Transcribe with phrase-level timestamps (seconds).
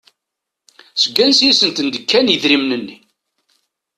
[1.01, 2.97] Seg ansi i sent-d-kan idrimen-nni?